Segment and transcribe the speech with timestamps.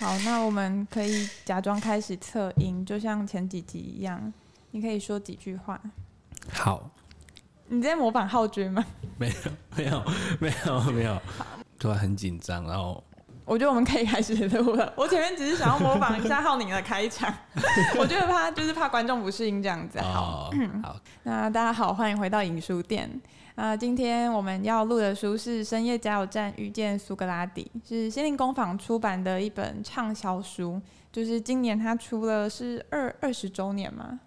[0.00, 4.32] 好，那我们可以假装开始测音，就像前几集一样，
[4.70, 5.80] 你可以说几句话。
[6.52, 6.88] 好，
[7.66, 8.84] 你在模仿浩君吗？
[9.16, 9.34] 没有，
[9.76, 10.04] 没有，
[10.38, 11.20] 没有，没有。
[11.80, 13.02] 突然很紧张，然后
[13.44, 14.92] 我觉得我们可以开始录了。
[14.96, 17.34] 我前面只是想要模仿一下浩宁的开场，
[17.98, 20.00] 我觉得怕就是怕观众不适应这样子。
[20.00, 23.20] 好，哦、好，那大家好，欢迎回到影书店。
[23.58, 30.80] 啊、呃，今天我们要录的书是《深夜加油站遇见苏格拉底》，是心灵工坊出版的一本畅销书。
[31.10, 34.20] 就是今年它出了是二二十周年嘛，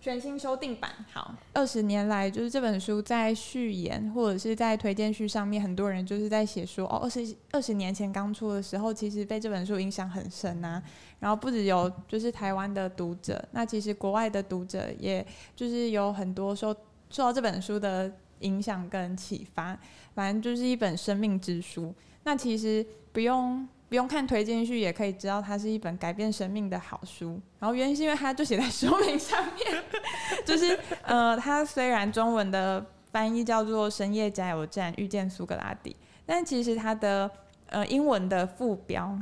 [0.00, 0.88] 全新修订版。
[1.12, 10.80] 好，二十年来，就是这本书在序言或者是在推荐序上面，很多人就是在写说，哦，二十二十年前刚出的时候，其实被这本书影响很深啊。
[11.18, 15.26] 然后不只有就是台湾的读者，那其实国外的读者，也
[15.56, 16.72] 就是有很多受
[17.10, 18.12] 受到这本书的。
[18.40, 19.78] 影响跟启发，
[20.14, 21.94] 反正就是一本生命之书。
[22.24, 27.40] 那其实不用不用看推荐序，也可以知道它是一本改变生命的好书。
[27.58, 29.84] 然后原因是因为它就写在书名上面，
[30.44, 35.90] 就是呃，它虽然中文的翻译叫做《深夜加油站遇见苏格拉底》，
[36.26, 37.30] 但其实它的
[37.68, 39.16] 呃英文的副标，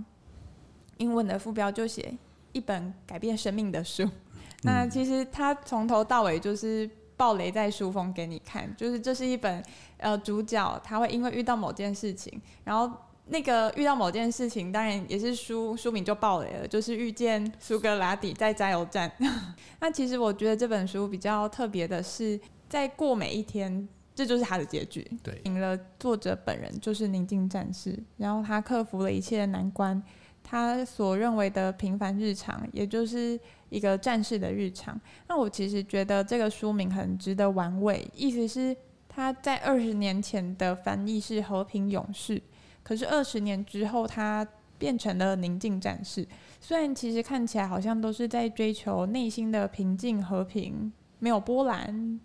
[0.97, 2.17] 英文的副标就写
[2.53, 4.09] 一本改变生命的书。
[4.65, 6.89] 那其实它从头到尾就是。
[7.17, 9.63] 暴雷在书封给你看，就是这是一本
[9.99, 12.91] 呃，主角他会因为遇到某件事情，然后
[13.27, 19.11] 那个遇到某件事情，当然也是书书名就暴雷了，就是遇见苏格拉底在加油站。
[19.81, 25.09] 那其实我觉得这本书比较特别的是，在过每一天，这就是他的结局。
[25.23, 30.03] 对，赢了作者本人就是宁静战士，然后他克服了一切的难关。
[30.47, 35.01] 他所认为的平凡日常，也就是一个战士的日常。
[35.27, 38.77] 那我其实觉得这个书名很值得玩味，意思是
[39.09, 42.41] 他在二十年前的翻译是和平勇士，
[42.83, 44.47] 可是二十年之后他
[44.79, 46.29] 变成了宁静战士。
[46.61, 52.21] 虽然其实看起来好像都是在追求内心的平静和平，没有波澜，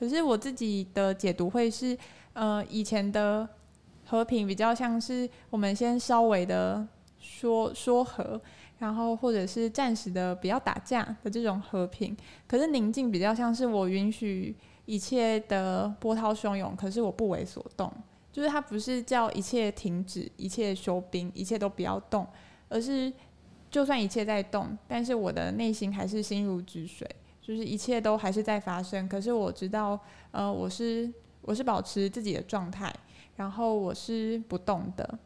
[0.00, 1.96] 可是我自己的解读会是，
[2.32, 3.48] 呃，以前的
[4.06, 6.86] 和平比较像是我们先稍微的。
[7.42, 8.40] 说说和，
[8.78, 12.16] 然后或者是暂时的不要打架的这种和平，
[12.46, 14.54] 可是宁静比较像是我允许
[14.84, 17.92] 一切的波涛汹涌，可是我不为所动，
[18.30, 22.24] 就是它不是叫一切停止，一切休兵，一切都不要动，
[22.68, 23.12] 而是
[23.72, 27.08] 就算一切在动，但是我的内心还是心如止水，
[27.40, 29.98] 就是一切都还是在发生，可是我知道，
[30.30, 32.94] 呃，我是我是保持自己的状态，
[33.34, 35.18] 然后我是不动的。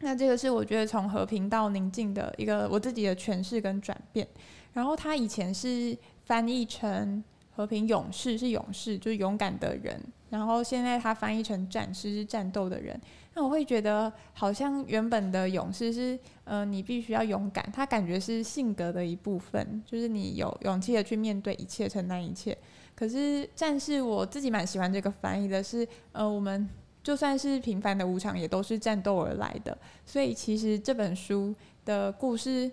[0.00, 4.26] 那这个是我觉得从和平到宁静的一个我自己的诠释跟转变。
[4.72, 10.00] 然后他以前是翻译成和平勇士，是勇士，就是勇敢的人。
[10.30, 13.00] 然后现在他翻译成战士，是战斗的人。
[13.34, 22.56] 那我会觉得好像原本的勇士是，呃，你必须要勇敢，他感觉是性格的一部分，就是你有勇气的去面对一切，承担一切。
[22.94, 26.68] 可是战士，我自己蛮喜欢这个翻译的是，呃，我们。
[27.08, 29.74] 就算是平凡的无常，也都是战斗而来的。
[30.04, 31.54] 所以其实这本书
[31.86, 32.70] 的故事，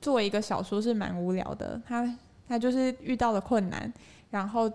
[0.00, 1.80] 作为一个小说是蛮无聊的。
[1.86, 2.18] 他
[2.48, 3.92] 他就是遇到了困难，
[4.30, 4.68] 然后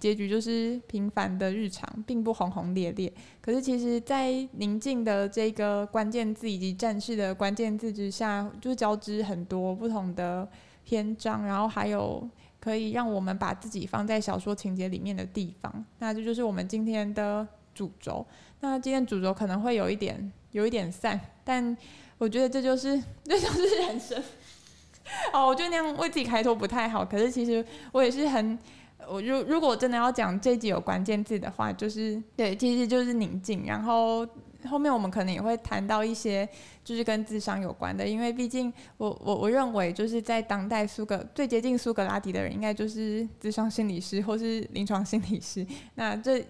[0.00, 3.12] 结局就是平凡的日常，并不轰轰烈烈。
[3.42, 10.48] 可是其实，在宁静的这个关键字以及战士的关键字之下，就交织很多不同的
[10.82, 12.26] 篇章，然后还有
[12.58, 15.84] 可以让我们把自己放在小说情节里面的地方。
[15.98, 18.26] 那这就是我们今天的主轴。
[18.60, 21.76] 那今天主轴可能会有一点有一点散，但
[22.16, 24.20] 我觉得这就是 这就是人生。
[25.32, 27.04] 哦，我觉得那样为自己开脱不太好。
[27.04, 28.58] 可是其实我也是很，
[29.06, 33.64] 我如如果真的要讲这集有关键字的话，就是对，其实就是宁静。
[33.66, 34.26] 然后
[34.68, 36.48] 后面我们可能也会谈到一些
[36.82, 45.64] 就是跟智商有关的，因为毕竟我我我认为就是在当代苏格最接近苏格拉底的人，应该就是智商心理师或是临床心理师。
[45.94, 46.44] 那这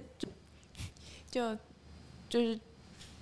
[1.36, 1.54] 就
[2.28, 2.40] 就。
[2.40, 2.58] 是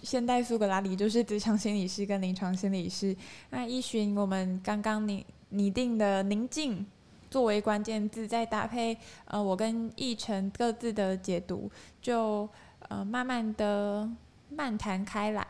[0.02, 3.16] 现代苏格拉底，就是职场心理师跟临床心理师。
[3.48, 6.84] 那依循我们刚刚拟拟定的宁静
[7.30, 8.94] 作为关键字，再搭配
[9.24, 11.70] 呃我跟奕晨各自的解读，
[12.02, 12.46] 就
[12.90, 14.06] 呃慢慢的
[14.50, 15.46] 漫谈开来。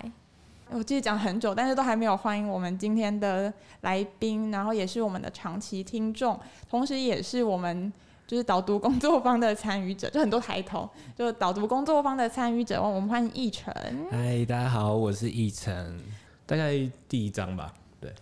[0.71, 6.39] 我记得讲很久，但是都还没有欢迎我们今天的来宾，然后也是我们的长期听众，
[6.71, 7.93] 同时也是我们。
[8.26, 10.88] 就是导读工作坊的参与者， 就很多抬头。
[11.17, 13.73] 就导读工作坊的参与者，我们欢迎奕晨。
[14.11, 16.00] 嗨，大家好，我是奕晨。
[16.47, 16.73] 大概
[17.09, 18.12] 第一章吧，对。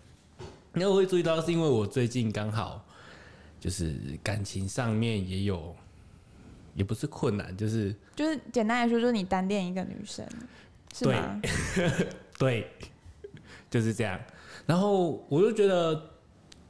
[0.73, 2.83] 那我会注意到，是因为我最近刚好
[3.59, 5.73] 就是感情上面也有，
[6.73, 10.27] 也不是困难，就是就是简单来说，就是你单恋一个女生，
[10.93, 11.41] 是吗？
[11.73, 12.07] 对，
[12.39, 12.71] 对，
[13.69, 14.19] 就是这样。
[14.65, 15.93] 然后我就觉得，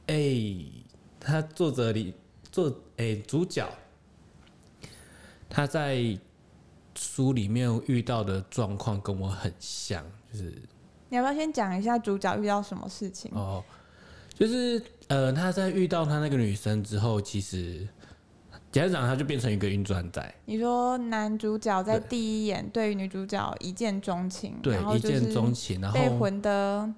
[0.06, 0.72] 哎、欸，
[1.20, 2.12] 他作者里
[2.54, 2.68] 作
[2.98, 3.68] 诶、欸、主角，
[5.50, 6.16] 他在
[6.94, 10.44] 书里面遇到的状况跟我很像，就是
[11.08, 13.28] 你要不要先讲一下主角遇到什么事情？
[13.34, 13.64] 哦，
[14.38, 17.88] 就是呃，他在遇到他那个女生之后，其实。
[18.70, 20.34] 简单讲，他就变成一个运转仔。
[20.46, 26.92] 你说男主角在第一眼对于女主角一见钟情，对，一见钟情，然后被魂的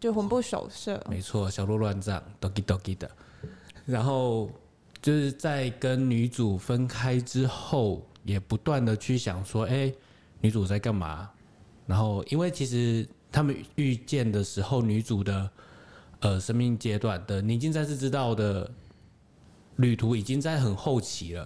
[0.00, 0.98] 就魂不守舍。
[1.10, 3.10] 没错，小鹿乱撞，doki doki 的。
[3.84, 4.48] 然后
[5.00, 9.94] 就是在跟女主分开之后，也不断的去想说，哎、欸，
[10.40, 11.30] 女主在干嘛？
[11.86, 15.50] 然后因为其实他们遇见的时候，女主的
[16.20, 18.70] 呃生命阶段的宁静战士知道的。
[19.76, 21.44] 旅途已经在很后期了，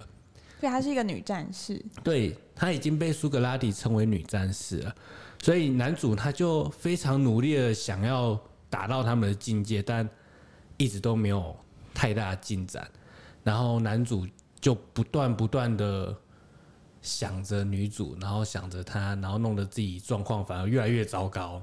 [0.59, 1.81] 所以她是一个女战士。
[2.03, 4.93] 对，她已经被苏格拉底称为女战士了，
[5.41, 8.37] 所以男主他就非常努力的想要
[8.69, 10.09] 达到他们的境界，但
[10.75, 11.55] 一直都没有
[11.93, 12.85] 太大进展。
[13.45, 14.27] 然后男主
[14.59, 16.13] 就不断不断的
[17.01, 21.61] 想着女主，然后想着她，然后弄得自己状况反而越来越糟糕。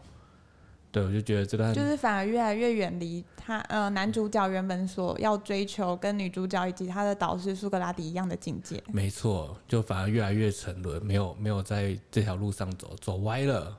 [0.92, 8.80] 对，我就觉得这段就是反而越来越远离他，呃，男主角原本所要追求跟女主角以及他的导师苏格拉底一样的境界。
[8.92, 13.76] 没错，就反而越来越沉沦，没有没有在这条路上走，走歪了。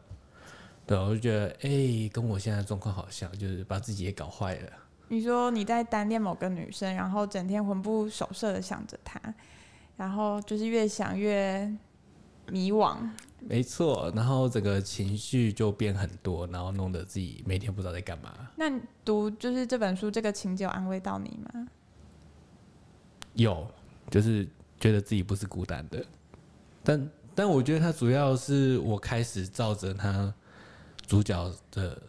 [0.86, 4.70] 对，我就觉得，哎、欸，跟我现在状况好像，就是把自己也搞坏了。
[5.10, 9.20] 你说你在单恋某个女生，然后整天魂不守舍的想着她，
[9.98, 11.72] 然后就是越想越
[12.48, 12.98] 迷惘。
[13.40, 18.34] 没错，然后整个情绪就变很多，然后弄得自己每天不知道在干嘛。
[18.56, 18.72] 那
[19.04, 21.68] 读就是这本书，这个情节有安慰到你吗？
[23.34, 23.68] 有，
[24.10, 24.48] 就是
[24.80, 26.06] 觉得自己不是孤单的。
[26.84, 30.34] 但但我觉得他主要是我开始照着他
[31.06, 32.02] 主角的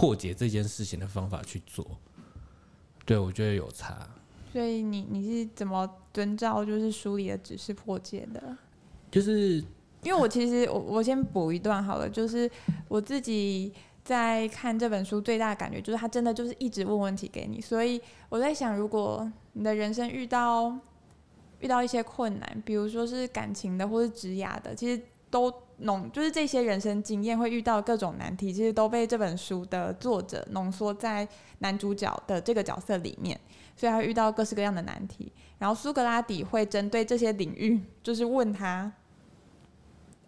[0.00, 1.86] 破解这件事情的方法去做。
[3.04, 4.08] 对，我觉得有差。
[4.50, 8.56] 所以你你是怎么遵照就是书里的指示破解的？
[9.10, 9.62] 就是
[10.02, 12.50] 因为我其实我我先补一段好了，就是
[12.88, 18.00] 我自己在看这本书最大的感觉就是他真的就是一直问问题给你，所以
[18.30, 20.74] 我在想，如果你的人生遇到
[21.58, 31.26] 遇到一些困难，比如说是感情的或是职涯的，其实都浓就是这些人生经验会遇到各种难题，其实都被这本书的作者浓缩在
[31.58, 33.38] 男主角的这个角色里面，
[33.76, 38.92] 所以他遇到各式各样的难题，然后苏格拉底会针对这些领域就是问他。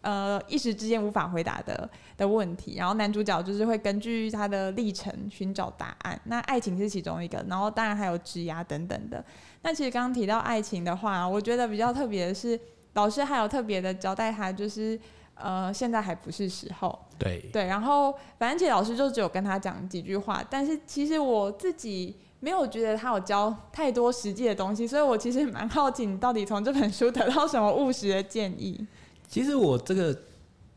[0.04, 6.20] 呃，一时之间无法回答的的问题，然后男主角就是会根据他的历程寻找答案。
[6.24, 9.24] 那爱情是其中一个，然后当然还有职涯等等的。
[9.62, 12.58] 那其实刚刚提到爱情的话，我觉得比较特别的是，
[12.94, 14.98] 老师还有特别的交代他，就是
[15.42, 16.98] 呃，现在还不是时候。
[17.18, 28.86] 对对，然后反正其实老师就只有跟他讲几句话，但是其实我自己没有觉得他有教太多实际的东西，所以我其实蛮好奇，你到底从这本书得到什么务实的建议？
[29.28, 30.16] 其实我这个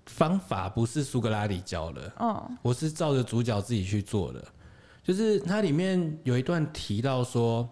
[0.06, 4.44] 方法不是苏格拉底教的，嗯，我是照着主角自己去做的。
[5.04, 7.68] 就是它里面有一段提到说，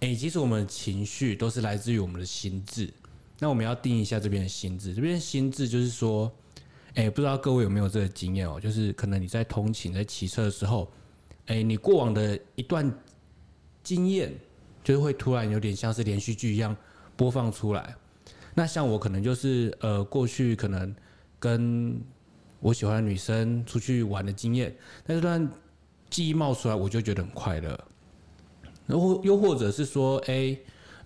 [0.00, 2.92] 哎，其实我们的情绪都是来自于我们的心智。
[3.40, 6.30] 那我们要定一下这边的心智，这边心智就是说，
[6.94, 8.60] 哎，不知道各位有没有这个经验哦？
[8.60, 10.88] 就是可能你在通勤、在骑车的时候，
[11.46, 12.92] 哎，你过往的一段
[13.82, 14.30] 经验，
[14.84, 16.76] 就是会突然有点像是连续剧一样
[17.16, 17.96] 播放出来。
[18.54, 20.94] 那像我可能就是呃，过去可能
[21.38, 21.98] 跟
[22.58, 24.76] 我喜欢的女生出去玩的经验，
[25.06, 25.50] 那这段
[26.10, 27.78] 记忆冒出来，我就觉得很快乐。
[28.86, 30.58] 然后又或者是说，哎、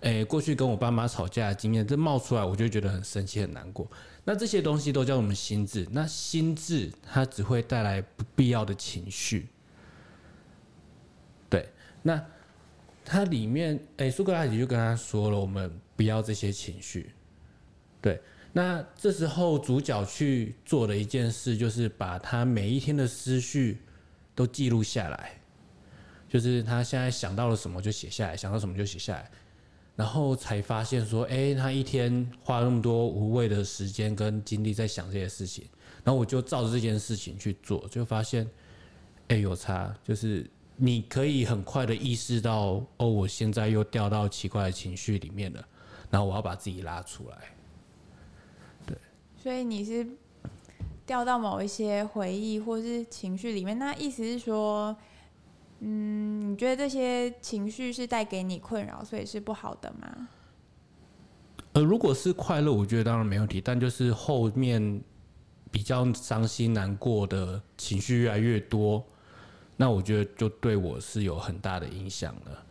[0.05, 3.89] 哎、过去跟我爸妈吵架的经验，这冒出来，我就觉得很生气、很难过。
[4.23, 5.87] 那这些东西都叫我们心智。
[5.89, 9.47] 那心智它只会带来不必要的情绪。
[11.49, 11.67] 对，
[12.03, 12.23] 那
[13.03, 17.09] 它里面，哎、苏格拉底就跟他说了，我们不要这些情绪。
[17.99, 18.21] 对，
[18.53, 23.79] 那这时候主角去做的一件事，就是把他每一天的思绪
[24.35, 25.41] 都记录下来，
[26.29, 29.31] 就是他现在想到了什么就写下来，想到什么就写下来，
[29.95, 35.65] 然后才发现说，哎，他一天花那么多无谓的时间跟精力在想这些事情，
[36.03, 38.45] 然后我就照着这件事情去做，就发现，
[39.29, 45.65] 哎，有差，就是你可以很快的意识到，哦，我现在又掉到奇怪的情绪里面了，
[46.09, 47.37] 然后我要把自己拉出来。
[48.85, 48.97] 对
[49.41, 50.05] 所以你是
[51.05, 54.93] 掉到某一些回忆或是情绪里面，那意思是说，
[55.79, 60.27] 嗯，你觉得这些情绪是带给你困扰，所以是不好的吗？
[61.73, 65.01] 呃，如果是快乐，我觉得当然没问题，但就是后面，
[65.71, 69.05] 比较伤心难过的情绪越来越多，
[69.75, 72.63] 那我觉得就对我是有很大的影响了。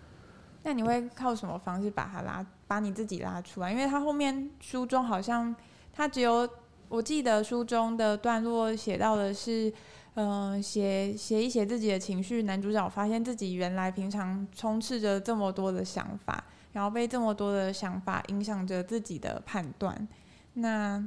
[0.62, 3.70] 那你会靠什么方式把它拉，把你自己拉出来？
[3.70, 5.54] 因为他后面书中好像
[5.92, 6.49] 他只有，
[6.88, 9.70] 我记得书中的段落写到的是，
[10.14, 12.44] 嗯，写写一写自己的情绪。
[12.44, 20.06] 男主角发现自己原来平常充斥着这么多的想法，然后被这么多的想法影响着自己的判断。
[20.54, 21.04] 那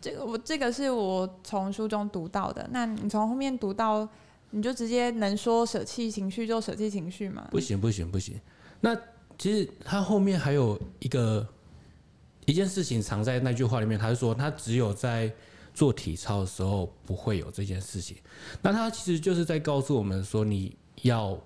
[0.00, 2.68] 这个我这个是我从书中读到的。
[2.72, 4.08] 那你从后面读到，
[4.50, 7.46] 你就直接能说舍弃情绪就舍弃情绪吗？
[7.52, 8.40] 不行不行不行。
[8.80, 8.92] 那
[9.38, 11.46] 其实他后面还有一个
[12.46, 15.32] 一件事情藏在那句话里面，他是说他只有在
[15.74, 18.16] 做体操的时候不会有这件事情。
[18.60, 21.38] 那他其实就是在告诉我们说，你要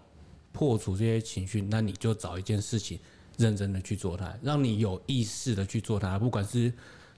[0.53, 2.99] 破除这些情绪，那你就找一件事情
[3.37, 6.73] 认真的去做它，让你有意识的去做它，不管是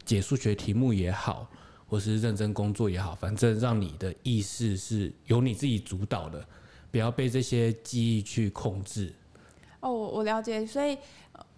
[0.04, 1.48] 解数学题目也好，
[1.86, 6.44] 或是认真工作也好，反正让你的意识是由你自己主导的，
[6.90, 9.12] 不要被这些记忆去控制。
[9.80, 10.98] 哦，我我了解，所以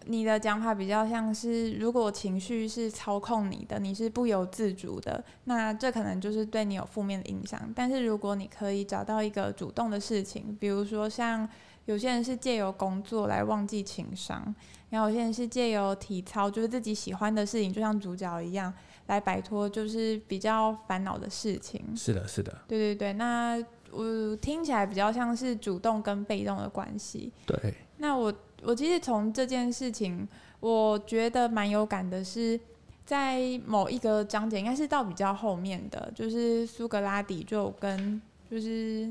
[0.07, 7.61] 你的讲法比较像是，如果情绪是操控你的，你是不由自主的，那这可能就是对你有负面的影响。
[7.75, 11.49] 但是如果你可以找到一个主动的事情，比如说像
[11.85, 14.55] 有些人是借由工作来忘记情商，
[14.89, 18.73] 然后有些人是借由体操，就是自己喜欢的事情，就像主角一样，
[19.07, 21.83] 来摆脱就是比较烦恼的事情。
[21.95, 27.33] 是的，是的，对对对，那我听起来比较像是主动跟被动的关系。
[27.45, 27.75] 对。
[28.03, 30.29] 那我我其实从这件事情，
[30.61, 32.59] 我觉得蛮有感的是，
[33.05, 39.11] 在某一个章节，应该是到比较后面的，就是苏格拉底就跟就是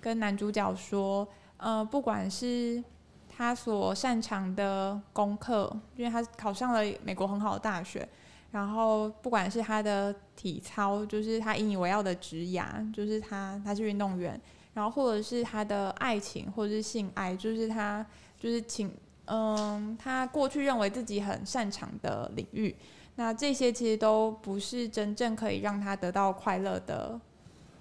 [0.00, 2.82] 跟男主角说，呃，不管是
[3.28, 8.06] 他所擅长的功课，因为他考上了美国很好的大学，
[8.50, 14.40] 然后不管是他的体操，就是他引以为傲的职业，就是他他是运动员。
[14.74, 18.06] 然后，或者是他的爱情，或者是性爱，就是他
[18.38, 18.92] 就是请，
[19.26, 22.74] 嗯，他过去认为自己很擅长的领域，
[23.16, 27.20] 那这些其实都不是真正可以让他得到快乐的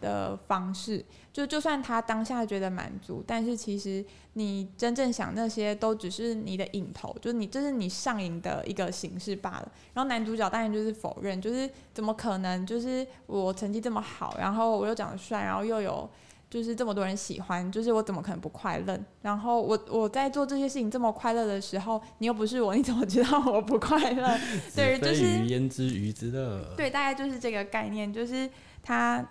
[0.01, 1.05] 的方式。
[1.31, 9.71] 就就算他当下觉得满足，但是其实你真正想那些都只是你的瘾头，就是你这是你上瘾的一个形式罢了。
[9.93, 12.65] 然后男主角当然就是否认，就是怎么可能？
[12.65, 16.09] 就是我成绩这么好，然后我又长得帅，然后又有。
[16.50, 18.98] 就是这么多人喜欢，就是我怎么可能不快乐？
[19.22, 24.39] 然后我我在做这些事情这么快乐的时候，你又不是我，你怎么知道我不快乐？
[24.74, 26.74] 对，就是焉知鱼之乐？
[26.77, 28.50] 对，大概就是这个概念，就是
[28.82, 29.25] 他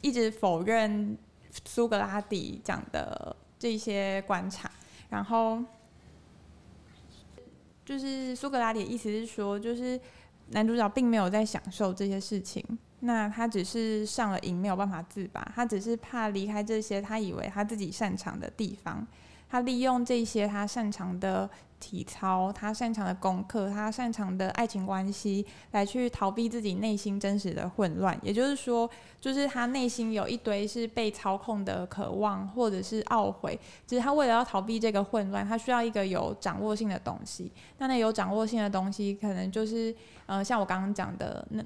[0.00, 1.18] 一直否认
[1.66, 4.70] 苏格拉底讲的这些观察，
[5.08, 5.58] 然后
[7.84, 10.00] 就是苏格拉底的意思是说，就是
[10.50, 12.64] 男主角并没有在享受这些事情。
[13.00, 15.52] 那他只是上了瘾，没有办法自拔。
[15.54, 19.06] 他只是怕离开这些他以为他自己擅长的地方。
[19.50, 21.48] 他利用这些他擅长的
[21.80, 28.16] 体操，他擅长的功课，他擅长的爱情关系，来去逃避自己内心真实的混乱。
[28.22, 28.88] 也就是说，
[29.20, 33.58] 就是他内心有一堆是被操控的渴望，或者是懊悔。
[33.86, 37.50] 只是他为了要逃避这个混乱，他需要一个有掌握性的东西。
[37.78, 39.94] 那那有掌握性的东西，可能就是，
[40.26, 41.64] 呃，像我刚刚讲的那。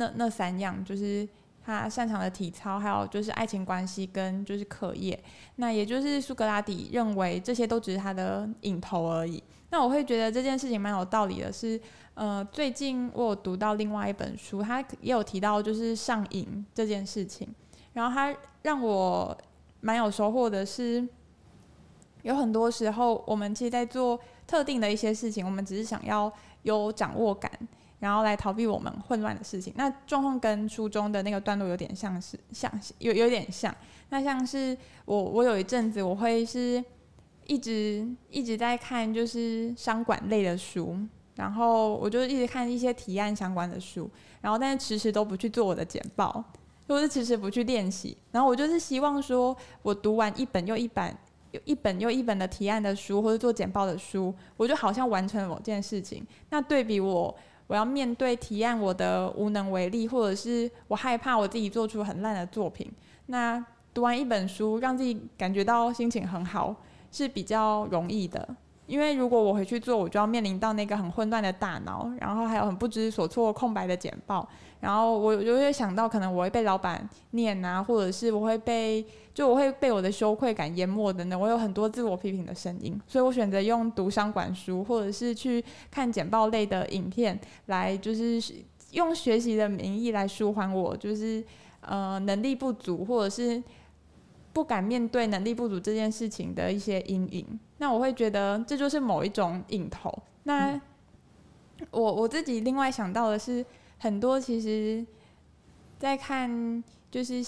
[0.00, 1.28] 那那三样就是
[1.68, 5.18] 他擅长的体操，还有就是爱情关系跟就是课业。
[5.56, 9.42] 那也就是苏格拉底认为这些都只是他的影头而已。
[9.70, 11.78] 那我会觉得这件事情蛮有道理的是，
[12.14, 17.46] 呃，最近我有读到另外一本书，他也有提到就是上瘾这件事情。
[17.92, 19.36] 然后他让我
[19.82, 21.06] 蛮有收获的是，
[22.22, 26.32] 有很多时候我们其实在做特定的一些事情，我们只是想要
[26.62, 27.50] 有掌握感。
[28.00, 33.74] 然后来逃避我们混乱的事情，那状况跟书中的那个段落有点像是像有有点像。
[34.10, 36.82] 那像是我我有一阵子我会是
[37.46, 40.96] 一直一直在看就是商管类的书，
[41.34, 44.08] 然后我就一直看一些提案相关的书，
[44.40, 46.42] 然后但是迟迟都不去做我的简报，
[46.86, 48.16] 或是迟迟不去练习。
[48.30, 51.14] 然后我就是希望说，我读完一本又一本、
[51.50, 56.24] 有一本又一本的提案的书，或者做简报的书，我就好像完成了某件事情。
[56.48, 57.36] 那对比我。
[57.68, 62.90] 我要面对提案，我的无能为力，或者是我害怕我自己做出很烂的作品。
[63.26, 66.74] 那读完一本书，让自己感觉到心情很好，
[67.12, 68.48] 是比较容易的。
[68.86, 74.48] 因为如果我回去做，我就要面临到那个很混乱的大脑，然后还有很不知所措、空白的简报，
[74.80, 79.04] 然后我就会想到可能我会被老板念啊，或者是我会被
[79.34, 88.40] 就我会被我的羞愧感淹没等等，我有很多自我批评的声音，所以我选择用读商管书或者是去看简报类的影片来就是
[88.92, 91.44] 用学习的名义来舒缓我，就是
[91.80, 93.62] 呃能力不足，或者是
[94.52, 97.60] 不敢面对能力不足这件事情的一些阴影。
[97.78, 100.12] 那我会觉得这就是某一种瘾头。
[100.44, 100.80] 那、
[101.90, 103.64] 我我自己另外想到的是，
[103.98, 105.04] 很多其实，
[105.98, 107.44] 在看就是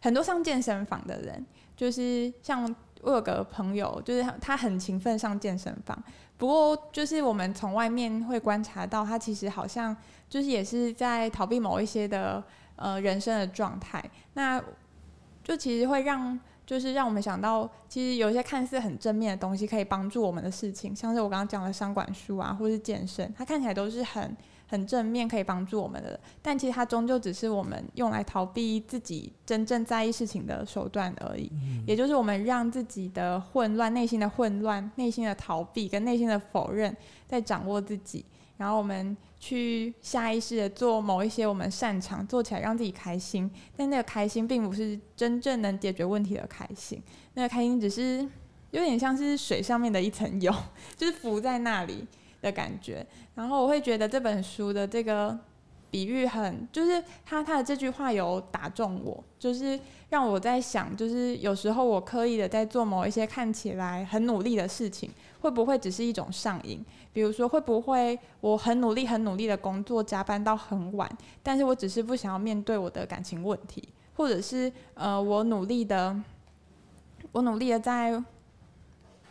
[0.00, 1.46] 很多上健身房的人，
[1.76, 5.96] 就是像我有个朋友，就是他很勤奋上健身房。
[6.36, 9.96] 不过，就是我们从外面会观察到，他其实好像
[10.28, 12.42] 就是也是在逃避某一些的
[12.76, 14.02] 呃人生的状态。
[14.32, 14.62] 那
[15.44, 24.36] 就其实会让，就是让我们想到，其实有一些看似很正面的东西，可以帮助我们的事情，像是我刚刚讲的商管书啊，或是健身，它看起来都是很。
[24.74, 31.48] 很正面，可以帮助我们的，但其实它终究只是我们用来逃避自己真正在意事情的手段而已。
[31.52, 36.94] 嗯、也就是我们让自己的混乱、内心的混乱、内心的逃避跟内心的否认
[37.28, 38.24] 在掌握自己，
[38.56, 47.00] 然后我们去下意识的做某一些我们擅长做起来让自己开心，但那个开心并不是真正能解决问题的开心，
[47.34, 48.28] 那个开心只是
[48.72, 50.52] 有点像是水上面的一层油，
[50.96, 52.04] 就是浮在那里。
[52.44, 55.36] 的感觉，然后我会觉得这本书的这个
[55.90, 65.10] 比喻很，就是他他的这句话有打中我，就是让我在想，就是有时候我刻意的在做某一些看起来很努力的事情，
[65.40, 66.84] 会不会只是一种上瘾？
[67.14, 71.10] 比如说，会不会我很努力很努力的工作，加班到很晚，
[71.42, 76.14] 但是我只是不想要面对我的感情问题，或者是呃，我努力的，
[77.32, 78.22] 我努力的在。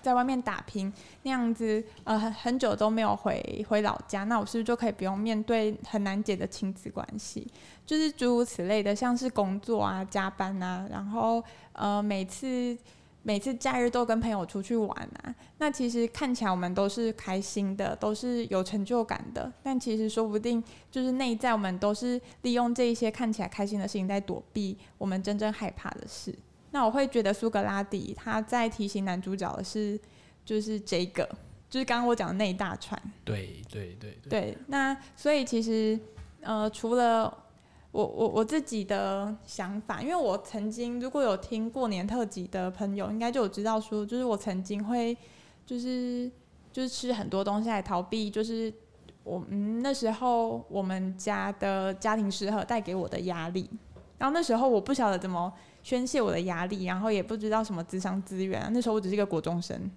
[0.04, 0.92] 在外面打拼
[1.24, 7.48] 那样子，呃，很很久都没有回回老家，那我是不是就可以不用面对很难解的亲子关系？
[7.86, 11.42] 就是诸如此类的，像是工作啊、加班啊，然后
[11.72, 12.78] 呃，每次
[13.22, 14.90] 每次假日都跟朋友出去玩
[15.24, 26.38] 啊，那其实看起来我们都是开心的，都是有成就感的，但其实说不定就是内在我们都是利用这一些看起来开心的事情在躲避我们真正害怕的事。
[26.74, 29.98] 那我会觉得苏格拉底他在提醒男主角的是，
[30.44, 31.24] 就是这个，
[31.70, 33.00] 就是刚刚我讲的那一大串。
[33.24, 34.30] 对对对对。
[34.30, 36.00] 对，那所以其实，
[36.42, 37.32] 呃，除了
[37.92, 45.16] 我我我自己的想法，因为我曾经如果有听过年特辑的朋友，应该就有知道说，就是我曾经会，
[45.68, 46.28] 就是
[46.72, 48.74] 就是吃很多东西来逃避，就是
[49.24, 53.70] 我嗯那时候我们家的家庭失和带给我的压力，
[54.18, 55.54] 然后那时候我不晓得怎么。
[55.84, 58.68] 宣泄我的压力，然后也不知道什么智商资源。
[58.72, 59.92] 那时候我只是一个国中生，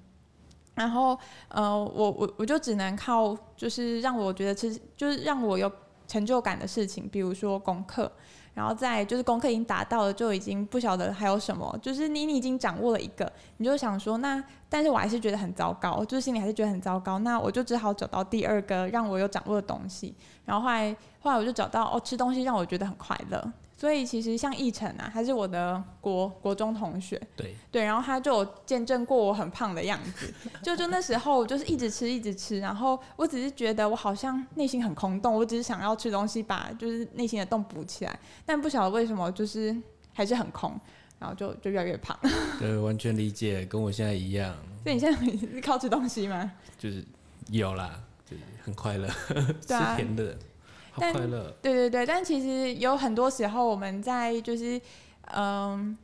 [0.74, 1.18] 然后
[1.48, 5.72] 呃，我我我就只能靠就是让我觉得吃就是让我有
[6.06, 8.10] 成就感的事情，比如说功课，
[8.54, 11.78] 然后再就是功课已经达到了，就已经不晓得还有什么。
[11.82, 17.18] 就是你你已经掌握了一个，你就想说那，但是我还是觉得很糟糕，就是心里还是觉得很糟糕。
[17.20, 20.14] 那我就只好找到第二个让我有掌握的东西。
[20.44, 23.52] 然后后来后来我就找到哦，吃东西让我觉得很快乐。
[23.78, 39.76] 所以其实像奕晨啊，他是我的国国中同学，对对，然后他就有见证过我很胖的样子，就就那时候就是一直吃一直吃，然后我只是觉得我好像内心很空洞，我只是想要吃东西把就是内心的洞补起来，但不晓得为什么就是
[40.14, 40.80] 还是很空，
[41.18, 42.18] 然后就就越来越胖。
[42.58, 44.56] 对，完全理解，跟我现在一样。
[44.84, 46.50] 所以你现在是靠吃东西吗？
[46.78, 47.04] 就是
[47.50, 49.06] 有啦，就是很快乐，
[49.74, 50.38] 啊、吃甜的。
[50.98, 54.80] 但对对对，但其实有很多时候我们在就是，
[55.34, 55.96] 嗯，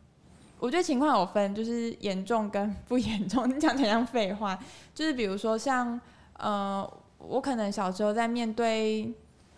[0.58, 3.48] 我觉得情况有分，就是严重跟 不严重。
[3.52, 4.58] 你讲起来像废话，
[4.94, 6.00] 就是比如说像，
[6.38, 9.12] 呃，我可能小时候在面对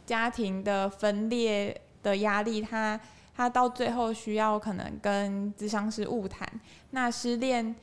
[0.07, 2.99] 家庭的分裂的压力，他
[3.37, 6.49] 他到最后需要可能跟咨商师误谈，
[6.91, 7.75] 那失恋。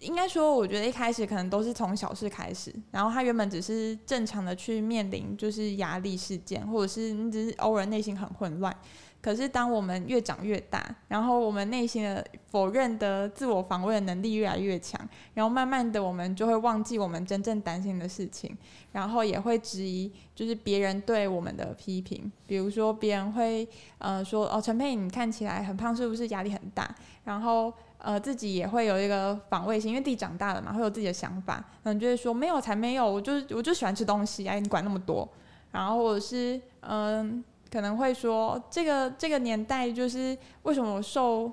[0.00, 8.74] 应该说，我觉得一开始可能都是从小事开始，然后他原本只是正常的去面临就是压力事件，或者是你只是偶尔内心很混乱。
[9.20, 14.98] 可是当我们越长越大，然后我们内心的否认的自我防卫的能力越来越强，
[15.34, 18.56] 然后慢慢的我们就会忘记我们真正担心的事情，
[18.92, 26.94] 然后也会质疑就是别人对我们的批评，比如说别人会呃说哦，陈佩你看起来很胖，是不是压力很大？
[27.24, 27.74] 然后。
[27.98, 35.28] 呃，自己也会有一个防卫心，因为自己长大了嘛，会有自己的想法，嗯，就会说没有才没有，我就是我就喜欢吃东西，哎，你管那么多，
[35.72, 41.52] 然后或者是嗯，可能会说这个这个年代就是为什么我瘦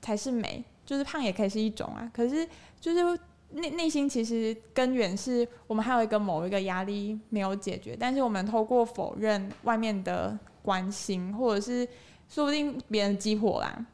[0.00, 2.46] 才是美，就是胖也可以是一种啊，可是
[2.80, 3.18] 就是
[3.52, 11.88] 内内心其实根源是我们还有一个某一个压力没有解决，但是我们透过否认外面的关心，或者是
[12.28, 13.86] 说不定别人激活啦。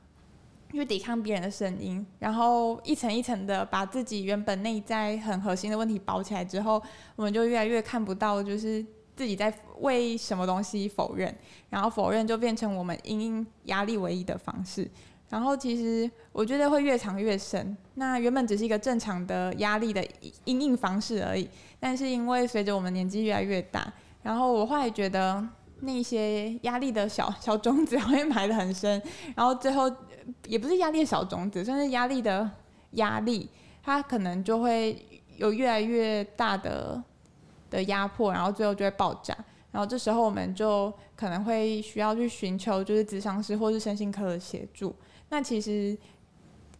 [0.72, 6.80] 去抵抗别人的声音，然后一层一层的把自己原本内在很核心的问题包起来之后，
[7.16, 8.84] 我们就越来越看不到，就是
[9.16, 11.34] 自己在为什么东西否认，
[11.68, 14.88] 然后否认就变成我们因应压力唯一的方式。
[15.28, 17.76] 然后其实我觉得会越藏越深。
[17.94, 20.04] 那原本只是一个正常的压力的
[20.44, 25.46] 因应方式而已，但是因为随着我们年纪越来越大，然后我后来觉得
[25.80, 29.00] 那些压力的小小种子会埋得很深，
[29.36, 29.90] 然后最后
[30.46, 32.50] 也不是压力的小种子，算是压力的
[32.92, 33.48] 压力，
[33.82, 35.04] 它可能就会
[35.36, 37.02] 有越来越大的
[37.70, 39.36] 的压迫，然后最后就会爆炸。
[39.72, 44.92] 然后这时候我们就可能会需要去寻求就是咨商师或是身心科的协助。
[45.28, 45.96] 那其实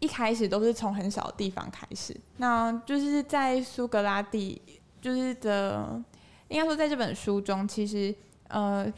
[0.00, 4.60] 一开始都是从很小的地方开始，那就是在苏格拉底，
[5.00, 6.02] 就是的，
[6.48, 8.12] 应该说在这本书中，其实
[8.50, 8.92] 呃，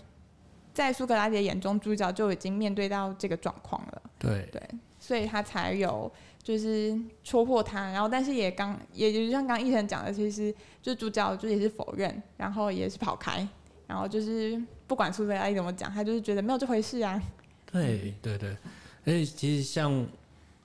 [0.74, 4.02] 在苏格拉底的眼中，主角就已经面对到这个状况了。
[4.18, 4.62] 对对，
[4.98, 6.10] 所以他才有
[6.42, 13.46] 就是戳破他，然后但是也刚也就像刚刚奕成讲的，其实就主角就也是否认，然后也是跑开，
[13.86, 17.22] 然后就是不管苏格拉底怎么讲，他就是觉得没有这回事啊。
[17.70, 18.56] 对对对。
[19.04, 20.00] 而且，其实像，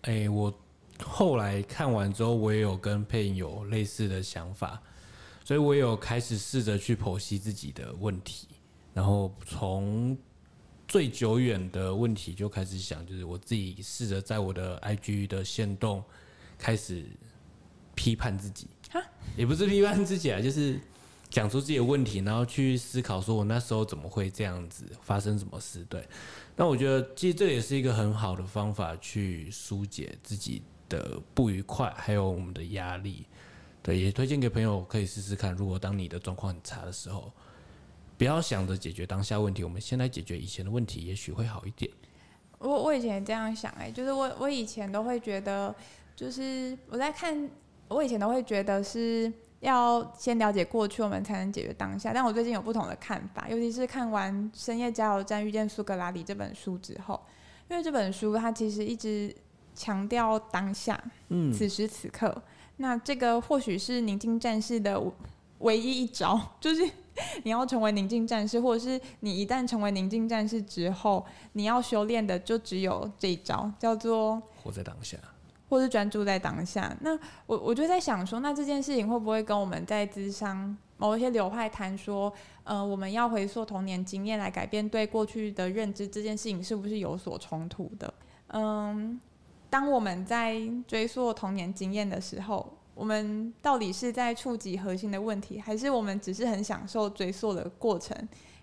[0.04, 0.54] 哎、欸，我
[1.04, 4.80] 后来看完之后，我也有跟配音有类似的想法，
[5.44, 8.48] 所以我也有开始试着去剖析自己的问题，
[8.98, 10.18] 然后从
[10.88, 16.04] 最久远的问题就开始想，就是我自己试着在我的 IG 的限动
[16.58, 17.06] 开始
[17.94, 18.66] 批判自己，
[19.38, 20.80] 也不是批判自己啊，就是。
[21.30, 25.84] 讲出自己的问题，然后去思考，说我那时候怎么会这样子，发生什么事？
[25.90, 26.08] 对，
[26.56, 33.26] 那我觉得其实这也是一个很好的方法，去疏解自己的不愉快，还有我们的压力。
[33.84, 35.54] 对，也推荐给朋友可以试试看。
[35.54, 37.30] 如果当你的状况很差的时候，
[38.18, 41.92] 不要想着解决当下问题，我们先来解决以前的问题，也许会好一点。
[42.60, 45.74] 我我以前也这样想，哎，就是我我以前都会觉得，
[46.16, 47.50] 就是我在看，
[47.88, 49.32] 我以前都会觉得是。
[49.62, 52.12] 要先了解过去，我们才能解决当下。
[52.14, 57.20] 但我最近有不同的看法，尤其是看完《深夜加油站遇见苏格拉底》这本书之后，
[57.68, 59.36] 因为这本书它其实一直
[59.74, 62.40] 强调当下，嗯，此时此刻。
[62.76, 65.02] 那这个或许是宁静战士的
[65.58, 66.88] 唯一一招，就是
[67.44, 75.18] 你要成为宁静战士，或者是你一旦成为宁静战士之后，你要修炼的就只有这一招，叫做活在当下。
[75.70, 77.12] 或是专注在当下，那
[77.46, 82.32] 我我就在想说，那这件事情会不会跟我们在智商某一些流派谈说，
[82.64, 88.14] 呃，我们要回溯童年经验来改变对过去的认知，这件事情是不是有所冲突的？
[88.54, 89.20] 嗯，
[89.70, 98.18] 当我们在追溯童年经验的时候，我们到底是在触及核心的问题，还是我们只是很享受追溯的过程？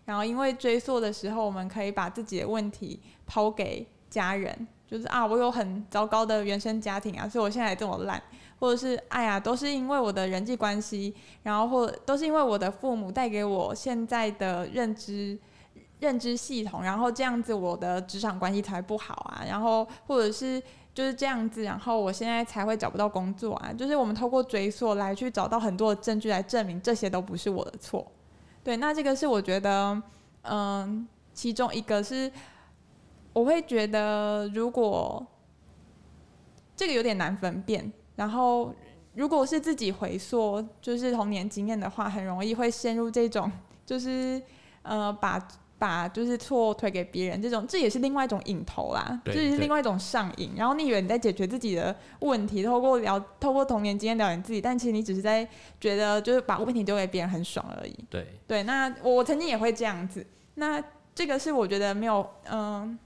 [0.05, 4.66] 然后因为追溯的时候，我们可以把自己的问题抛给家人。
[4.87, 8.23] 就是啊，我有很糟糕的原生家庭啊，所以我现在这么烂，
[8.61, 15.37] 或者是哎呀，都是因为我的人际关系，然后或都是因为我的父母带给我现在的认知
[16.01, 20.62] 认知系统，然后这样子我的职场关系才不好啊，然后或者是
[20.94, 28.07] 就是这样子，然后我现在才会找不到工作啊，就是我们透过追溯来去找到很多的证据来证明这些都不是我的错，
[28.62, 30.00] 对，那这个是我觉得，
[30.42, 32.33] 嗯，其中一个是。
[33.33, 35.26] 我会觉得，如果
[36.76, 38.72] 这个有点难分辨，然后
[39.14, 43.50] 如果是自己回溯，就是童年经验的话，很容易会陷入这种，
[43.85, 44.40] 就是
[44.83, 45.37] 呃，把
[45.85, 50.53] 把就是错推给别人，这种这也是另外一种瘾头啦，这也是另外一种上瘾。
[50.57, 55.47] 然后你以为你在解决自己的问题，透过聊透过童年经验了解自己，但其实你只是在
[55.79, 57.94] 觉得就是把问题丢给别人很爽而已。
[58.09, 60.25] 对对，那我曾经也会这样子。
[60.55, 60.83] 那
[61.14, 62.59] 这个是我觉得没有嗯。
[62.59, 62.99] 呃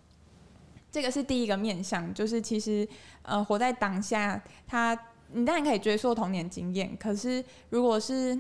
[0.91, 2.89] 这个是第一个面向，就是其实，
[3.21, 4.99] 呃，活在当下，他
[5.33, 8.37] 你当然可以追溯童年经验，可是如果是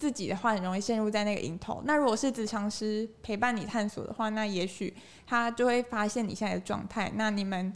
[0.00, 1.82] 自己的话，很容易陷入在那个瘾头。
[1.84, 4.92] 那如果是咨商师陪伴你探索的话，那也许
[5.26, 7.70] 他就会发现你现在的状态，那你们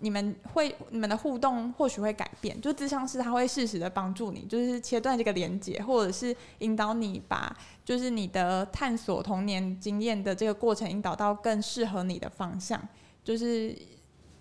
[0.00, 2.60] 你们会你们的互动或许会改变。
[2.60, 12.80] 就咨商师他会适时的帮助你，就是切断这个连接，或者是引导你把就是你的探索童年经验的这个过程引导到更适合你的方向。
[13.24, 13.74] 就是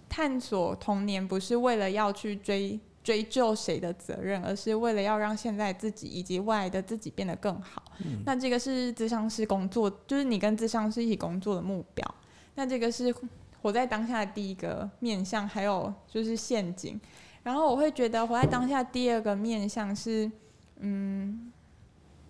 [0.10, 7.84] 探索童年，不是为了要去追追究谁的责任，而是为了要让现在自己以及未来的自己变得更好。
[8.00, 8.22] 嗯。
[8.26, 12.16] 那这个是咨商师工作，就是你跟咨商师一起工作的目标。
[12.56, 13.14] 那这个是
[13.62, 17.00] 活在当下的第一个面向，还有就是陷阱。
[17.44, 20.32] 然后我会觉得活在当下第二个面向是，
[20.80, 21.52] 嗯，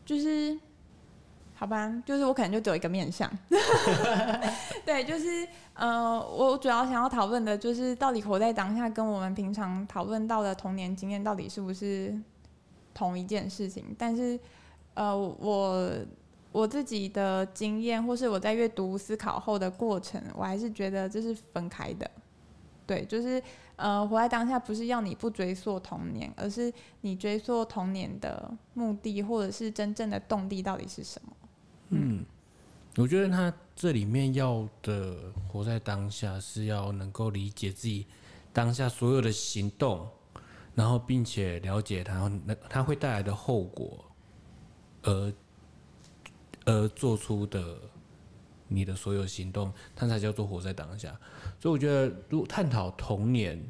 [0.05, 0.57] 就是。
[1.53, 3.31] 好吧，就是我可能就只有一个面向，
[4.83, 5.47] 对，就是
[5.81, 12.15] 呃，我主要想要讨论的就是到底活在当下跟我们平常讨论到的童年经验到底是不是
[12.93, 13.83] 同一件事情？
[13.97, 14.39] 但是
[14.93, 15.91] 呃，我
[16.51, 22.07] 我自己的经验，或是我在阅读思考后的过程，我还是觉得这是分开的。
[22.85, 23.41] 对，就是
[23.75, 31.33] 呃，活在当下不是要你不追溯童年，而是你追溯童年的目的，或者是真正的动力到底是什么？
[31.89, 32.23] 嗯，
[32.97, 38.05] 我觉得他这里面要的活在当下，是要能够理解自己
[38.53, 40.07] 当下所有的行动，
[40.75, 44.05] 然后并且了解他那他会带来的后果，
[45.01, 45.33] 而
[46.65, 47.75] 而做出的。
[48.73, 51.19] 你的所有行动，它才叫做活在当下。
[51.59, 53.61] 所以我觉得，如果探讨童年，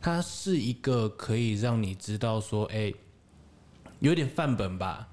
[0.00, 2.94] 它是一个可以让你知道说，哎、
[3.98, 5.08] 有点范本吧，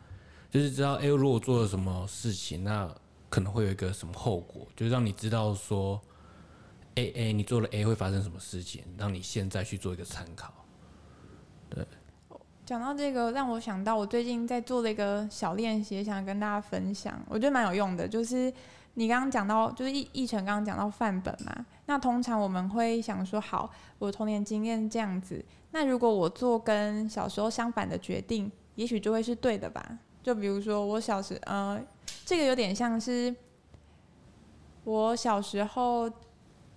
[0.51, 2.95] 就是知道，哎、如果做了什么事情，那
[3.31, 5.99] 可能会有一个什么后果，就让你知道说
[6.93, 10.53] ，，A A、你做了 A 会发生什么事情，让你现在去做一个参考。
[11.69, 11.83] 对，
[12.65, 18.53] 讲到这个，让我想到我最近在做的一个小练习，想跟大家分享，我觉得蛮有用的，就是。
[18.95, 25.41] 你刚刚讲到，就是奕奕成刚刚讲到范本嘛，那通常我们会想说，好，我童年经验这样子，
[25.71, 29.97] 那如果我做跟小时候相反的决定，也许就会是对的吧？
[30.21, 31.81] 就比如说我小时，呃，
[32.25, 33.35] 这个有点像是
[34.83, 36.09] 我小时候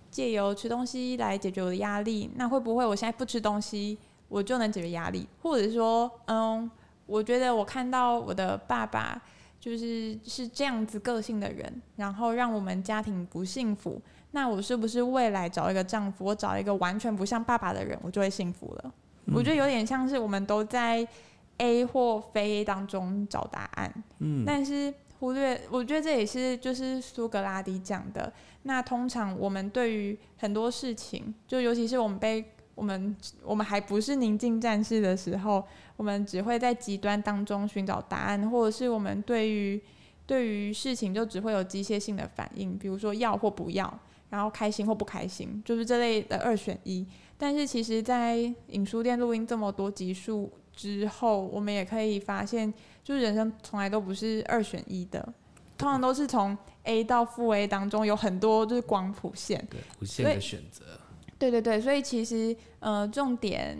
[0.09, 5.27] 借由吃东西来解决我的压力，那会不会我现在不吃东西，我就能解决压力？
[5.41, 6.69] 或者说，嗯，
[7.05, 9.21] 我觉得我看到我的爸爸。
[9.57, 13.99] 就是是这样子个性的人，然后让我们家庭不幸福。
[14.29, 18.93] 那我是不是未来找一个丈夫，我找一个完全不像爸爸的人，我就会幸福了？
[19.25, 19.33] 嗯。
[19.33, 21.07] 我觉得有点像是我们都在
[21.57, 23.91] A 或非 A 当中找答案。
[24.19, 24.93] 嗯，但是
[25.25, 28.31] 忽略，我觉得这也是就是苏格拉底讲的。
[28.61, 35.65] 那通常我们对于很多事情，就尤其是我们被我们我们还不是宁静战士的时候。
[35.97, 39.81] 我们只会在极端当中寻找答案，或者是我们对于
[40.27, 43.97] 对于事情就只会有机械性的反应，比如说要或不要，
[44.29, 47.07] 然后开心或不开心，就是这类的二选一。
[47.37, 52.73] 但是其实，在影书店录音这么多集数之后，我们也可以发现，
[53.05, 55.21] 就是人生从来都不是二选一的，
[55.77, 60.83] 通常都是从 A 到负 A 当中有很多就是光谱线，对，无限的选择。
[61.37, 63.77] 对对对，所以其实呃，重点。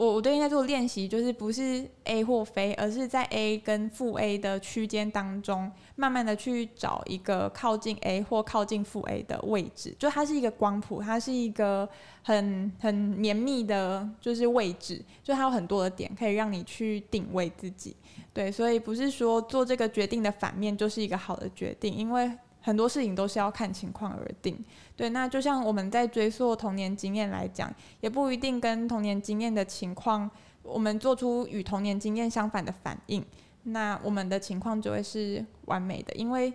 [0.00, 9.94] 我我最近在做练习，就是不是 A 或非，而是在 A 跟负 A 的区间当中，慢慢的去找一个靠近 A 或靠近负 A 的位置。
[9.98, 11.86] 就它是一个光谱，它是一个
[12.22, 15.04] 很很绵密的，就是位置。
[15.22, 17.94] 就它有很多的点可以让你去定位自己。
[18.32, 22.32] 对，所以不是说做这个决定的反面就是一个好的决定，因为。
[22.62, 24.62] 很多事情都是要看情况而定，
[24.94, 25.08] 对。
[25.10, 30.30] 那就像我们在追溯童年经验来讲，也不一定跟童年经验的情况，
[30.62, 33.24] 我们做出与童年经验相反的反应，
[33.62, 36.12] 那我们的情况就会是完美的。
[36.14, 36.52] 因为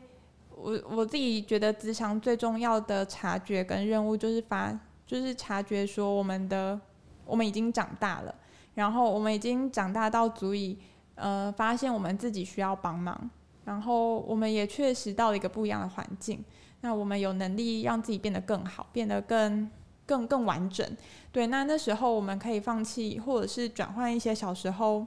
[0.56, 6.80] 我我自己觉得，咨商最重要的察觉跟任务就是发，就是察觉说我们的
[7.26, 8.34] 我们已经长大了，
[8.76, 10.78] 然后我们已经长大到足以
[11.16, 13.30] 呃发现我们自己需要帮忙。
[13.66, 16.46] 然后我们也确实到了一个不一样的环境，
[16.82, 19.70] 那我们有能力让自己变得更好，变得更
[20.06, 20.88] 更更完整。
[21.32, 25.06] 对，那那时候我们可以放弃，或者是转换一些小时候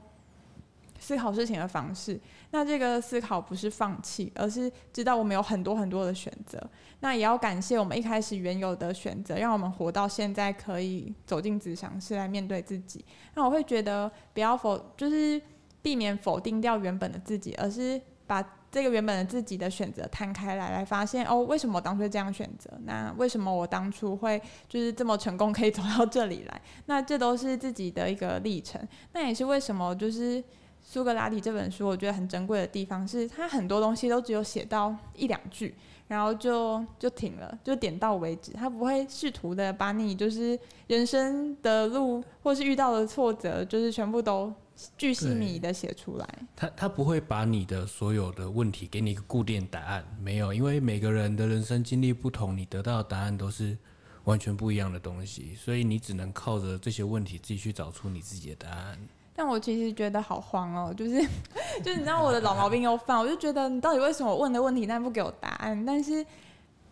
[0.99, 2.19] 思考事情的方式。
[2.51, 6.61] 那这个思考不是放弃，而是知道我们有很多很多的选择。
[6.99, 13.05] 那也要感谢我们一开始原有的选择，让我们活到现在，可以走进咨商室来面对自己。
[13.35, 15.41] 那我会觉得不要否，就是
[15.81, 18.01] 避免否定掉原本的自己，而是。
[18.29, 22.69] 把这个原本的自己的选择摊开来，来发现哦，为什么我当初这样选择？
[22.85, 26.61] 那为什么我当初会就是这么成功，可以走到这里来？
[26.85, 28.79] 那这都是自己的一个历程。
[29.13, 30.43] 那也是为什么就是
[30.83, 35.73] 苏格拉底这本书，我觉得很珍贵的地方是，他很多东西都只有写到一两句，
[36.07, 38.51] 然后就就停了，就点到为止。
[38.51, 44.53] 他不会试图的把你就是人生的路，或是遇到的挫折，就是全部都。
[44.97, 53.77] 巨细靡遗的写出来，他他不会把你的所有的问题给你一个固定答案，没有，因为每个人的人生经历不同，你得到的答案都是
[54.23, 58.97] 完全不一样的东西，所以你只能靠着这些问题自己去找出你自己的答案。
[59.35, 61.21] 但我其实觉得好慌哦，就是
[61.83, 65.85] 就是你知道我的老毛病又犯，我就觉得你到底为什么问的问题但不给我答案？
[65.85, 66.25] 但是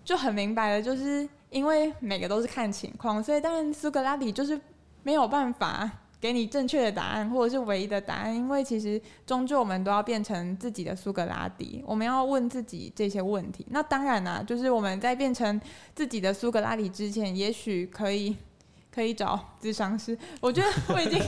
[0.04, 4.60] 就很明白了，就是因为每个都是看情况，所以当然苏格拉底就是
[5.04, 5.90] 没有办法。
[6.20, 13.66] 给你正确的答案，或者是唯一的答案，因为其实终究我们都要变成自己的苏格拉底，我们要问自己这些问题。
[13.70, 15.60] 那当然啦、啊，就是我们在变成
[15.94, 18.36] 自己的苏格拉底之前，也许可以
[18.94, 20.18] 可以找咨商师。
[20.42, 21.22] 我觉得我已经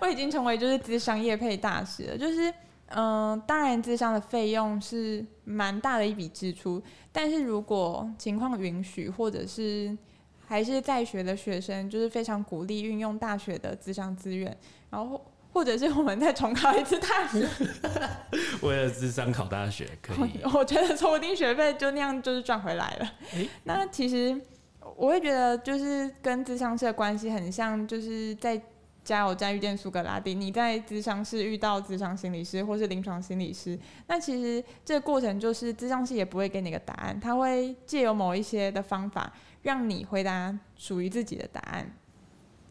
[0.00, 2.52] 我已经成为就是咨商业配大师了，就是
[2.94, 6.80] 嗯、当然咨商的费用是蛮大的一笔支出，
[7.10, 9.96] 但是如果情况允许，或者是
[10.52, 14.54] 还是在学的学生，就是非常鼓励运用大学的资商资源，
[14.90, 15.18] 然后
[15.50, 17.48] 或者是我们再重考一次大学，
[18.60, 23.12] 为了资商考大学可以， 我觉得说不定学费就那样就是赚回来了。
[23.32, 24.38] 欸、那其实
[24.94, 28.60] 我会觉得就是跟资商师的关系很像，就是在。
[29.04, 39.32] 加油站遇见苏格拉底，你在咨商室遇到咨商心理师或是临床心理师，那其实这个过程就是咨商师也不会给你个答案，他会借由某一些的方法
[39.62, 41.90] 让你回答属于自己的答案。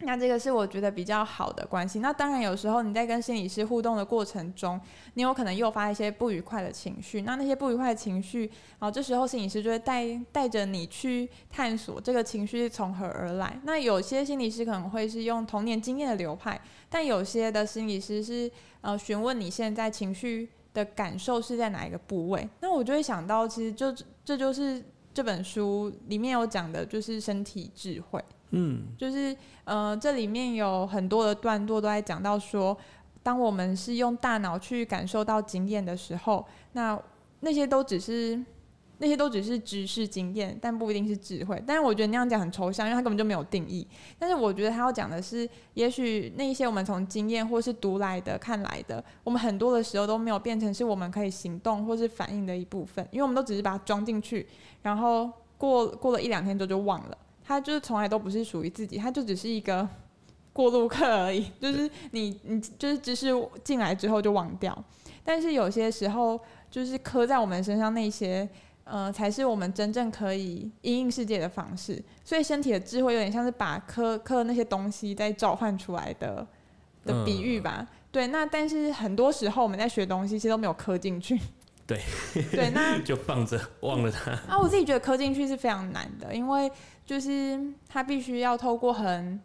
[0.04, 2.00] 那这个是我觉得比较好的关系。
[2.00, 4.82] 那当然，有时候你在跟心理师互动的过程中，
[5.14, 7.22] 你有可能诱发一些不愉快的情绪。
[7.22, 8.50] 那那些不愉快的情绪，
[8.80, 13.60] 然后这时候心理师就会带带着你去探索这个情绪是从何而来。
[13.62, 18.52] 那有些心理师可能会是用童年经验的流派，但有些的心理师是
[18.82, 22.50] 呃询问你现在情绪的感受是在哪一个部位。
[22.62, 28.24] 那我就会想到，其实就这就是这本书里面有讲的，就是身体智慧。
[28.52, 32.78] 嗯，就是呃，这里面有很多的段落都在讲到说，
[33.24, 37.00] 当我们是用大脑去感受到经验的时候，那
[37.40, 38.38] 那些都只是
[39.02, 41.62] 那些都只是知识经验，但不一定是智慧。
[41.66, 43.86] 但是我觉得那样讲很抽象，因为它根本就没有定义。
[44.20, 54.48] 但是我觉得他要讲的是，也许那一些我们从经验或是读来的、看来的，我们很多的时候都没有变成是我们可以行动或是反应的一部分，因为我们都只是把它装进去，
[54.84, 57.18] 然后过过了一两天之后就忘了。
[57.44, 59.90] 它就是从来都不是属于自己，它就只是一个
[60.54, 61.52] 过路客而已。
[61.60, 63.28] 就是你，你就是知识
[63.64, 64.78] 进来之后就忘掉。
[65.24, 68.48] 但是有些时候，就是刻在我们身上那些，
[68.84, 72.04] 呃，才是我们真正可以因应世界的方式。
[72.24, 76.46] 所以身体的智慧有点像是把刻刻那些东西再召唤出来的
[77.06, 77.78] 的比喻吧。
[77.80, 81.40] 嗯、对，那但是很多时候我们在学东西，其实都没有刻进去。
[81.88, 82.00] 对，
[82.52, 84.32] 对，那 就放着忘了它。
[84.48, 86.72] 啊，我自己觉得刻进去是非常难的，因为。
[87.04, 89.38] 就是它必须要透过很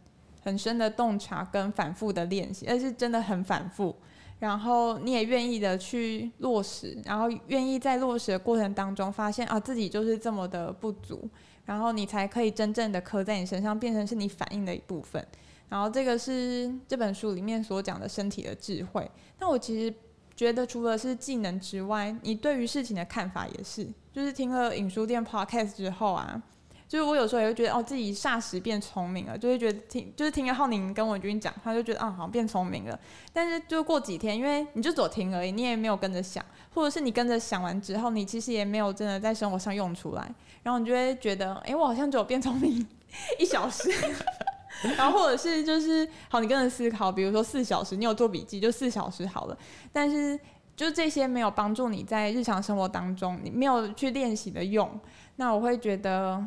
[0.45, 3.97] 很深的洞察跟反复的练习，而是真的很反复。
[4.39, 11.29] 然后你也愿意的去落实，然后愿意在落实的过程当中发现啊自己就是这么的不足，
[11.65, 15.27] 然后你才可以真正的刻在你身上，变成是你反应的一部分。
[15.69, 19.11] 然后这个是这本书里面所讲的身体的智慧。
[19.41, 19.93] 那我其实
[20.37, 23.89] 觉得除了是技能之外，你对于事情的看法也是。
[24.13, 26.43] 就是听了影书店 Podcast 之后啊。
[26.89, 32.97] 就是我有时候也会觉得哦，自己霎时变聪明了，就会觉得听就是听了浩宁跟文君讲他，就觉得啊、好像变聪明了。
[33.33, 42.87] 但是就过几天，因为你就只有听而已，你也没有跟着想，或者是你跟着想完之后，你其实也没有真的在生活上用出来，然后你就会觉得，哎、我好像只有变聪明
[43.41, 43.91] 一小时，
[44.97, 49.59] 然后或者是就是好，你跟着思考，比如说四小时，你有做笔记，就四小时好了。
[49.93, 50.39] 但是
[50.77, 54.89] 就这些没有帮助你在日常生活当中，你没有去练习的用，
[55.35, 56.41] 那我会觉得。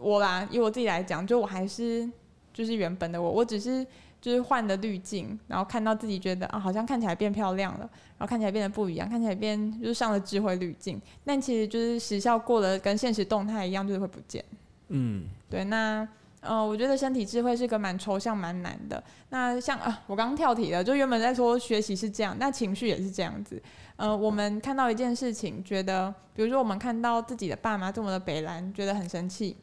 [0.00, 2.08] 我啦，以我自己来讲，就我还是
[2.52, 3.86] 就是原本的我，我只是
[4.20, 7.80] 就是换的滤镜，然后看到自己觉得啊，好像看起来变漂亮了，
[8.18, 14.44] 然后看起来变得不一样，看起来变就是上了智慧滤镜，但其实就是时效过了，跟现实动态一样，就是会不见。
[14.88, 16.06] 嗯，对，那
[16.40, 19.02] 呃，我觉得身体智慧是个蛮抽象、蛮难的。
[19.28, 23.62] 那像啊，我刚刚跳题了，就原本在说学习是这样，那情绪也是这样子。
[23.96, 29.54] 呃，我们看到一件事情，觉得比如说我们看到自己的爸妈这么的北蓝，觉得很生气。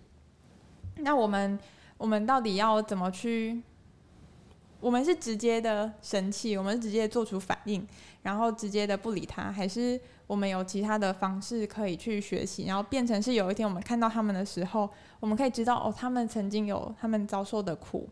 [1.00, 1.58] 那我们，
[1.98, 3.62] 我们到底要怎么去？
[4.80, 7.86] 我们是直接的生气，我们是直接做出反应，
[8.22, 14.88] 然后直接的不理他，还是我们有其他的方式可以去学习，然后变成是有一天我们看到他们的时候，
[15.20, 18.08] 我们可以知道哦，他们曾经有他们遭受的苦，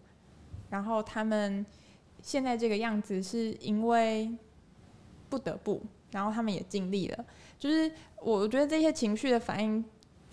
[0.72, 1.64] 然后他们
[2.24, 4.36] 现在这个样子是因为
[5.30, 7.26] 不得不，然后他们也尽力了。
[7.60, 7.92] 就是
[8.24, 9.86] 我觉得这些情绪的反应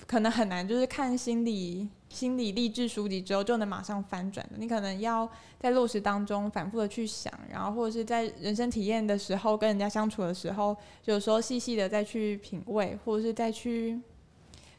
[0.06, 1.90] 可能很难，就是看心理。
[2.12, 5.26] 心理励志书籍之后就能马上翻转的，你可能要
[5.58, 13.98] 在落实当中反复的去想，然后或者是在人生体验的时候，跟人家相处的时候，有时候细细的再去品味，或者是再去，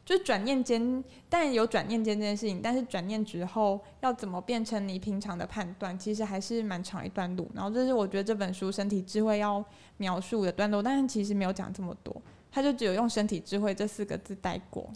[0.04, 7.50] 就转念间，但有转念间这件事情，但是转念之后要怎么变成你平常的判断，其实还是蛮长一段路。
[7.52, 9.64] 然后这是我觉得这本书身体智慧要
[9.96, 12.14] 描述的段落，但是其实没有讲这么多，
[12.52, 14.88] 他就只有用身体智慧这四个字带过。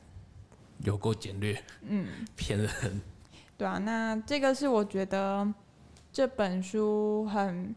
[0.84, 2.06] 有够简略，嗯，
[2.36, 2.68] 骗人。
[3.56, 5.52] 对啊，那这个是我觉得
[6.12, 7.74] 这本书很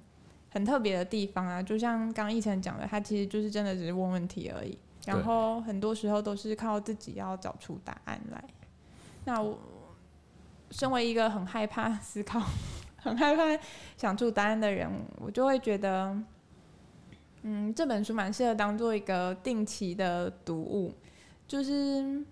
[0.52, 1.62] 很特别的地方啊。
[1.62, 8.44] 就像刚刚奕成讲的，他其实就是真的只是问问题而已，然后很多时候都是靠自己要找出答案来。
[9.26, 9.58] 那我
[10.70, 12.40] 身为一个很害怕思考、
[12.98, 13.64] 很害怕
[13.98, 16.16] 想出答案的人，我就会觉得，
[17.42, 20.94] 嗯，这本书蛮适合当做一个定期的读物，
[21.48, 22.24] 就是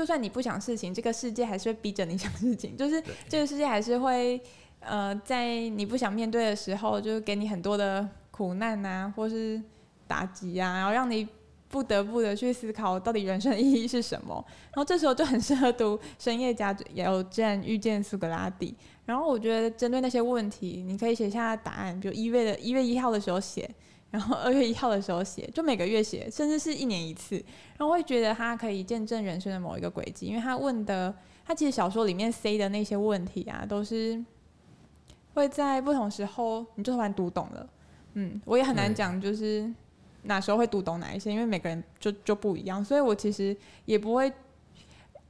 [0.00, 4.40] 就算你不想事情，这个世界还是会逼着你 想事情，就是这个世界还是会
[4.78, 9.60] 呃，在你不想面对的时候，就是给你很多的苦难啊，或是
[10.06, 11.28] 打击啊，然后让你。
[11.72, 18.74] 不得不的去思考到底人生的意义是什么，然后这时候就很适合读《深夜加油站遇见苏格拉底》。
[19.06, 23.70] 然后我觉得针对那些问题，你可以写下答案，比如一月的一月一号的时候写，
[24.10, 27.36] 然后二月一号的时候写，就每个月写，甚至是一年一次。
[27.76, 34.22] 然后会觉得它可以见证人生的某一个轨迹，因为他问的，他其实小说里面塞的那些问题啊，都是
[35.34, 37.68] 会在不同时候你就突然读懂了。
[38.14, 39.72] 嗯，我也很难讲，就是。
[40.24, 41.32] 哪时候会读懂哪一些？
[41.32, 43.56] 因为每个人就就不一样，所以我其实
[43.86, 44.30] 也不会，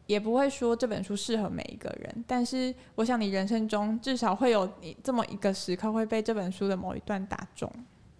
[0.08, 2.24] 也不会说这本书适合每一个人。
[2.26, 7.72] 但是我想你人生中至少会有你这么一个时刻会被这本书的某一段打中。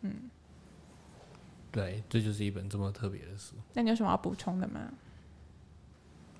[0.03, 0.30] 嗯，
[1.71, 3.55] 对，这就是一本这么特别的书。
[3.75, 4.81] 那你有什么要补充的吗？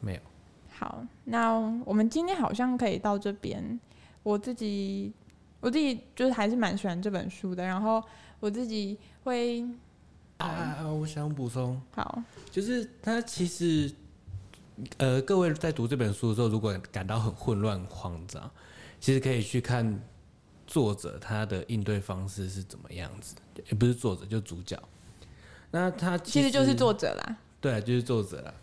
[0.01, 0.21] 没有。
[0.71, 1.53] 好，那
[1.85, 3.79] 我们今天好像可以到这边。
[4.23, 5.13] 我自己，
[5.61, 7.65] 我自己就是还是蛮喜欢这本书的。
[7.65, 8.03] 然后
[8.41, 9.65] 我自己会。
[10.39, 13.93] 啊，我想补充，好，就是他其实，
[14.97, 18.51] 呃，各位在读这本书的时候，如果感到很混乱、慌张，
[18.99, 20.03] 其实可以去看
[20.67, 23.37] 作者他的应对方式是怎么样子，
[23.69, 24.83] 也不是作者，就主角。
[25.71, 28.55] 那他其实，就是作者啦，对，就是作者啦。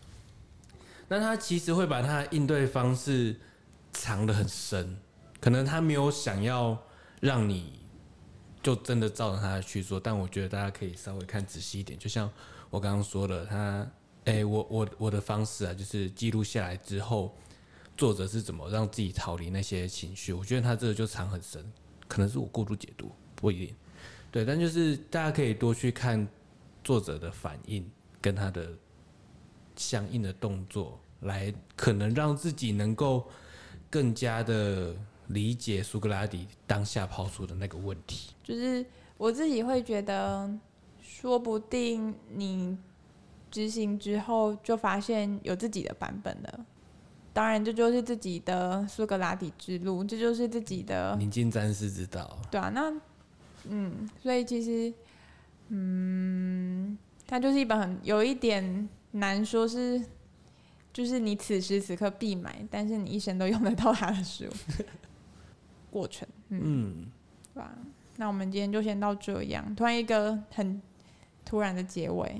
[1.08, 3.36] 那他其实会把他的应对方式
[3.94, 4.98] 藏得很深，
[5.40, 6.78] 可能他没有想要
[7.22, 7.78] 让你。
[8.64, 11.98] 就真的照着他去做，但我觉得大家可以稍微看仔细一点。
[11.98, 12.30] 就像
[12.70, 13.56] 我刚刚说的，他，
[14.26, 17.34] 哎、欸，我我我的方式啊，就是记录下来之后，
[17.96, 20.34] 作者是怎么让自己逃离那些情绪。
[20.34, 21.64] 我觉得他这个就藏很深，
[22.10, 23.76] 可能是我过度解读，不一定。
[24.32, 26.28] 对，但就是大家可以多去看
[26.88, 27.86] 作者的反应
[28.22, 28.70] 跟他的
[29.76, 33.28] 相应的动作，来可能让自己能够
[33.90, 34.96] 更加的。
[35.30, 38.86] 理解苏格拉底当下抛出的那个问题，就是
[39.18, 40.50] 我自己会觉得，
[41.02, 42.78] 说不定你
[43.52, 46.66] 执行之后就发现有自己的版本了。
[47.34, 52.40] 当然，这就是自己的苏格拉底之路，这就是自己的宁静战士之道。
[52.50, 52.94] 对啊，那
[53.68, 54.94] 嗯，所以其实
[55.70, 56.98] 嗯，
[57.28, 60.02] 它就是一本很有一点难说是，
[60.94, 64.46] 就是你此时此刻必买，但是你一生都用得到它的书。
[65.92, 67.06] 过程，嗯，嗯，
[67.54, 67.74] 对吧？
[68.18, 69.76] 那我们今天就先到这样。
[69.76, 70.82] 突然一个很
[71.46, 72.40] 突然的结尾，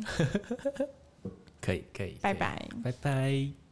[1.62, 3.67] 可以，可以，拜拜，拜拜。